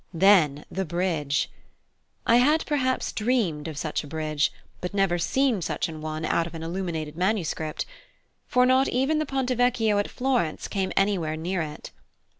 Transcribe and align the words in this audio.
Then 0.15 0.65
the 0.71 0.83
bridge! 0.83 1.47
I 2.25 2.37
had 2.37 2.65
perhaps 2.65 3.11
dreamed 3.11 3.67
of 3.67 3.77
such 3.77 4.03
a 4.03 4.07
bridge, 4.07 4.51
but 4.79 4.95
never 4.95 5.19
seen 5.19 5.61
such 5.61 5.87
an 5.87 6.01
one 6.01 6.25
out 6.25 6.47
of 6.47 6.55
an 6.55 6.63
illuminated 6.63 7.15
manuscript; 7.15 7.85
for 8.47 8.65
not 8.65 8.87
even 8.87 9.19
the 9.19 9.27
Ponte 9.27 9.51
Vecchio 9.51 9.99
at 9.99 10.09
Florence 10.09 10.67
came 10.67 10.91
anywhere 10.97 11.37
near 11.37 11.61
it. 11.61 11.91